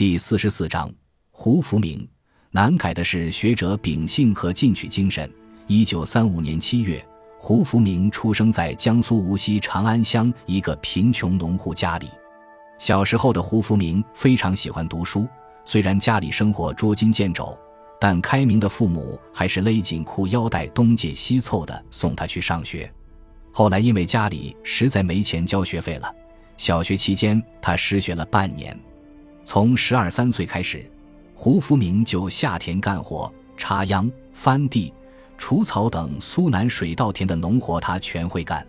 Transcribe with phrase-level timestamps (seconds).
[0.00, 0.90] 第四十四章，
[1.30, 2.08] 胡福明。
[2.52, 5.30] 难改的是学者秉性和进取精神。
[5.66, 7.06] 一九三五年七月，
[7.38, 12.06] 胡福明出生在江苏无锡长安乡一个贫穷农户家里。
[12.78, 15.28] 小时候的胡福明非常喜欢读书，
[15.66, 17.54] 虽然家里生活捉襟见肘，
[18.00, 22.90] 但开明的父母还是勒紧裤腰带，东借西凑的送他去上学。
[23.52, 26.10] 后来因为家里实在没钱交学费了，
[26.56, 28.74] 小学期间他失学了半年。
[29.44, 30.84] 从十二三岁开始。
[31.34, 34.92] 胡福明就下田干活，插秧、翻地、
[35.38, 38.66] 除草等苏南水稻田的农活，他全会干。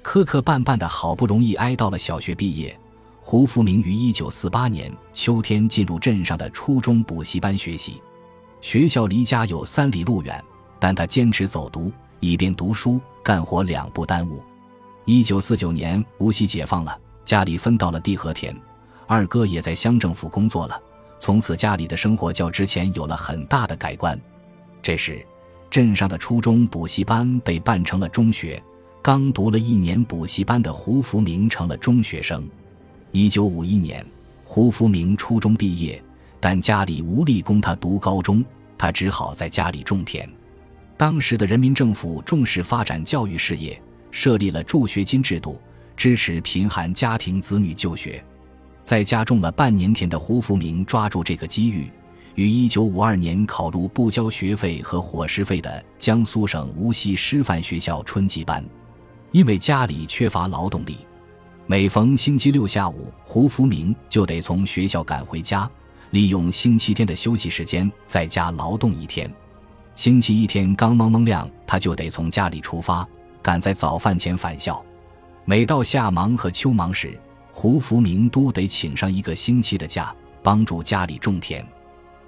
[0.00, 2.78] 磕磕绊绊的，好不容易挨到了小学毕业。
[3.20, 8.00] 胡福明于一九四八年秋天进入镇上的初中补习班学习。
[8.60, 10.44] 学校离家有三里路远，
[10.78, 14.40] 但他坚持走读，以便读书干活两不耽误。
[15.04, 18.54] 一九四九年，无锡解放了，家里分到了地和田，
[19.06, 20.80] 二哥也在乡政府工作了。
[21.18, 24.20] 从此，家里的生活较之前有了很大的改观。
[24.82, 25.24] 这时，
[25.70, 28.62] 镇上的初中补习班被办成了中学。
[29.02, 32.48] 刚读了一年补习班的胡福明成了中学生。
[33.12, 34.04] 一九五一年，
[34.44, 36.02] 胡福明初中毕业，
[36.40, 38.44] 但家里无力供他读高中，
[38.78, 40.28] 他只好在家里种田。
[40.96, 43.80] 当时的人民政府重视发展教育事业，
[44.10, 45.60] 设立了助学金制度，
[45.96, 48.24] 支持贫寒家庭子女就学。
[48.84, 51.90] 在家种了半年田的胡福明抓住这个机遇，
[52.34, 58.62] 于1952年考入不交学费和伙食费的江苏省无锡师范学校春季班。
[59.32, 60.98] 因为家里缺乏劳动力，
[61.66, 65.68] 每逢星期六下午，胡福明就得从学校赶回家，
[66.10, 69.32] 利用星期天的休息时间在家劳动一天。
[69.94, 73.08] 星期一天刚蒙蒙亮，他就得从家里出发，
[73.40, 74.84] 赶在早饭前返校。
[75.46, 77.18] 每到夏忙和秋忙时，
[77.56, 81.64] 胡福明都得请上一个星期的假，帮助家里种田。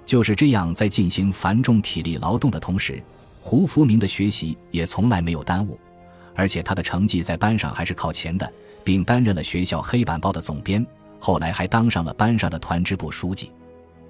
[0.05, 3.03] 就是这样，在进行繁重体力劳动的同时，
[3.41, 5.77] 胡福明的学习也从来没有耽误，
[6.33, 8.49] 而且他的成绩在班上还是靠前的，
[8.85, 10.83] 并担任了学校黑板报的总编，
[11.19, 13.51] 后来还当上了班上的团支部书记。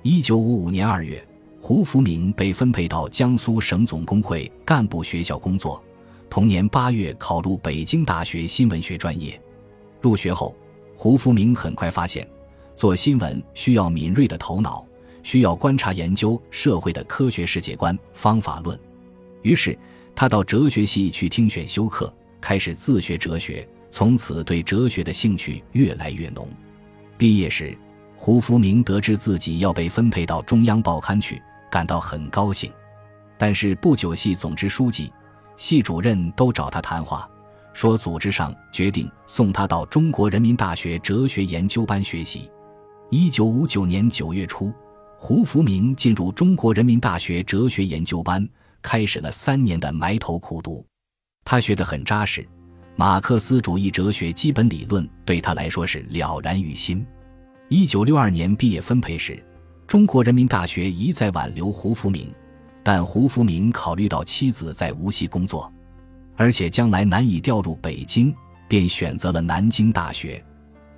[0.04, 1.28] 一九五五年二月，
[1.60, 5.84] 胡福明被分配到江苏省总工会干部学校工作，
[6.30, 9.42] 同年八月考入北京大学新闻学专业。
[10.00, 10.56] 入学后。
[11.00, 12.28] 胡福明很快发现，
[12.76, 14.84] 做新闻需要敏锐的头脑，
[15.22, 18.78] 需要观察研究社会的科学世界观、方法论。
[19.44, 19.78] 于是，
[20.16, 26.50] 他到哲学系去听选修课，开始自学哲学，从此对哲学的兴趣越来越浓。
[27.16, 27.78] 毕业时，
[28.16, 32.72] 胡福明得知自己要被分配到中央报刊去，感到很高兴。
[33.38, 35.14] 但是不久，系总支书记、
[35.58, 37.30] 系主任都找他谈话。
[37.78, 42.50] 说组织上决定送他到中国人民大学哲学研究班学习。
[43.12, 44.74] 一九五九年九月初，
[45.20, 48.50] 胡福明进入中国人民大学哲学研究班，
[48.82, 50.84] 开始了三年的埋头苦读。
[51.46, 52.44] 他学得很扎实，
[52.96, 57.06] 马克思主义哲学基本理论对他来说是了然于心。
[57.70, 59.40] 一九六二年毕业分配时，
[59.86, 62.34] 中国人民大学一再挽留胡福明，
[62.82, 65.72] 但胡福明考虑到妻子在无锡工作。
[66.38, 68.34] 而且将来难以调入北京，
[68.68, 70.42] 便选择了南京大学。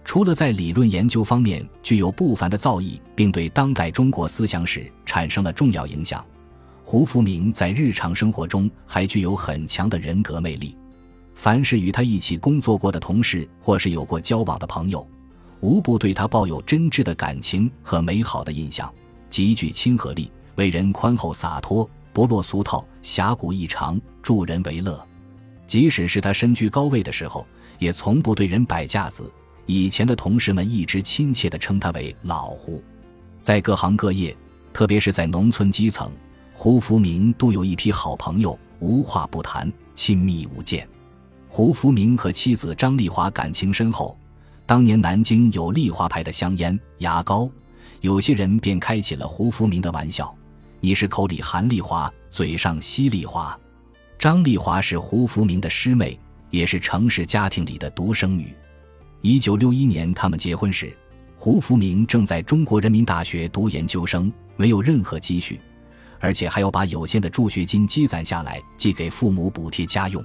[0.04, 6.24] 除了在理论研究方面具有不凡的造诣，并对当代中国思想史产生了重要影响，
[6.84, 10.76] 胡福明在日常生活中还具有很强的人格魅力。
[11.36, 15.08] 凡是与他一起工作过的同事或是有过交往的朋友，
[15.62, 18.92] 无不对他抱有真挚的感情和美好的印象，
[19.30, 25.08] 极具亲和力，为人宽厚洒脱，不落俗套，侠骨异常，助人为乐。
[25.70, 27.46] 即使是他身居高位的时候，
[27.78, 29.32] 也从不对人摆架子。
[29.68, 32.84] 以前的同事们一直亲切地称他为“老胡”。
[33.40, 34.36] 在各行各业，
[34.74, 36.12] 特别是在农村基层，
[36.54, 40.90] 胡福明都有一批好朋友，无话不谈，亲密无间。
[41.48, 44.18] 胡福明和妻子张丽华感情深厚。
[44.66, 47.48] 当年南京有丽华牌的香烟、牙膏，
[48.02, 50.36] 有些人便开起了胡福明的玩笑
[50.82, 53.56] ：“你是口里含丽华，嘴上吸丽华。”
[54.20, 56.20] 张丽华是胡福明的师妹，
[56.50, 58.54] 也是城市家庭里的独生女。
[59.22, 60.94] 一九六一年他们结婚时，
[61.38, 65.58] 胡福明正在中国人民大学读研究生，没有任何积蓄，
[66.20, 70.22] 而且还要把有限的助学金积攒下来寄给父母补贴家用。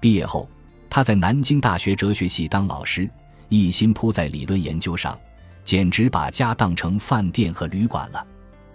[0.00, 0.50] 毕业后，
[0.90, 3.08] 他在南京大学哲学系当老师，
[3.48, 5.16] 一心扑在理论研究上，
[5.62, 8.26] 简直把家当成饭店和旅馆了。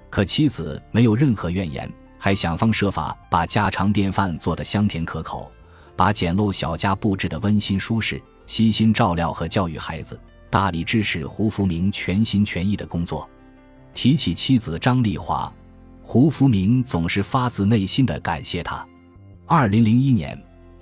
[0.09, 1.91] 可妻子没有任何怨言。
[2.25, 5.51] 还想方设法把家常便饭做得香甜可口，
[5.95, 10.19] 把简陋小家布置得温馨舒适，悉心照料和教育孩子，
[10.49, 13.29] 大力支持胡福明全心全意的工作。
[13.93, 15.53] 提起妻子张丽华，
[16.01, 18.83] 胡福明总是发自内心的感谢她。
[19.45, 20.35] 二零零一年，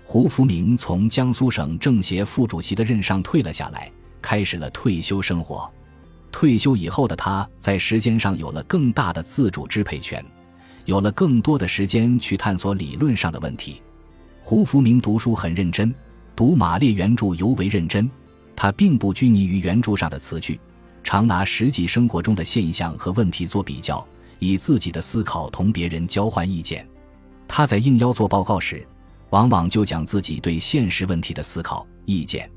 [0.06, 3.92] 胡福明从江苏省政协副主席的任上退了下来，
[4.22, 5.70] 开始了退休生活。
[6.32, 10.24] 退休以后的他，在时间上有了更大的自主支配权，
[10.86, 13.82] 有了更多的时间去探索理论上的问题。
[14.42, 15.94] 胡福明读书很认真，
[16.36, 18.10] 读马列原著尤为认真。
[18.56, 20.60] 他并不拘泥于原著上的词句，
[21.04, 24.06] 常拿实际生活中的现象和问题做比较，
[24.40, 26.88] 以自己的思考同别人交换意见。
[27.48, 28.86] 他在应邀做报告时，
[29.32, 32.50] 往往就讲自己对现实问题的思考意见。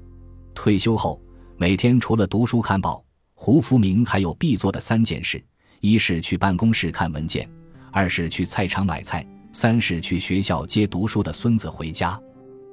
[0.54, 1.20] 退休后，
[1.56, 3.02] 每天除了读书看报，
[3.34, 5.42] 胡福明还有必做的三件事：
[5.80, 7.48] 一是去办公室看文件，
[7.96, 12.20] 二是去菜场买菜，三是去学校接读书的孙子回家。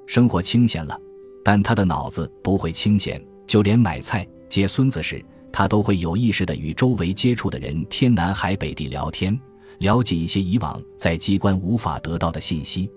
[0.06, 1.00] 生活清闲了。
[1.46, 9.40] 但他的脑子不会清闲，就连买菜接孙子时，他都会有意识地与周围接触的人天南海北地聊天，
[9.78, 12.92] 了解一些以往在机关无法得到的信息。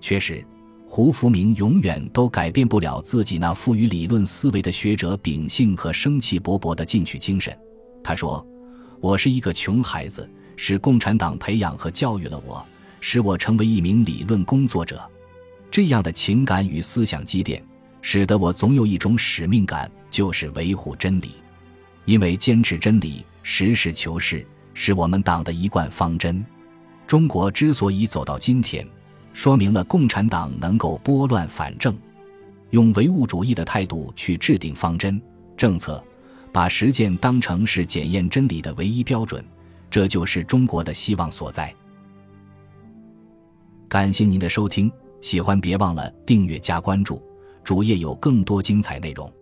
[0.00, 0.46] 确实，
[0.86, 7.52] 胡福明永远都改变不了自己那富于理论思维的学者秉性和生气勃勃的进取精神。
[8.00, 8.46] 他说
[9.02, 12.64] ：“我是一个穷孩子，是共产党培养和教育了我，
[13.00, 15.00] 使我成为一名理论工作者。”
[15.70, 17.62] 这样的情感与思想积淀。
[18.06, 21.32] 使得我总有一种使命感，就是维护真理，
[22.04, 26.44] 因为坚持真理、实事求是是我们党的一贯方针。
[27.06, 28.86] 中国之所以走到今天，
[29.32, 31.96] 说明了共产党能够拨乱反正，
[32.72, 35.18] 用唯物主义的态度去制定方针
[35.56, 36.04] 政策，
[36.52, 39.42] 把实践当成是检验真理的唯一标准，
[39.94, 41.72] 这就是中国的希望所在。
[43.88, 47.22] 感谢您的收听，喜欢别忘了订阅加关注。
[47.62, 49.32] 主页有更多精彩内容。